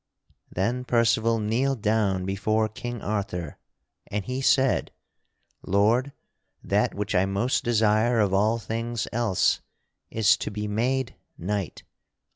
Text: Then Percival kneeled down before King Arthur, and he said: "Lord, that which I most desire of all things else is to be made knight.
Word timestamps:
Then 0.51 0.83
Percival 0.83 1.37
kneeled 1.37 1.83
down 1.83 2.25
before 2.25 2.67
King 2.67 3.03
Arthur, 3.03 3.59
and 4.07 4.25
he 4.25 4.41
said: 4.41 4.89
"Lord, 5.61 6.11
that 6.63 6.95
which 6.95 7.13
I 7.13 7.25
most 7.27 7.63
desire 7.63 8.19
of 8.19 8.33
all 8.33 8.57
things 8.57 9.07
else 9.13 9.61
is 10.09 10.37
to 10.37 10.49
be 10.49 10.67
made 10.67 11.17
knight. 11.37 11.83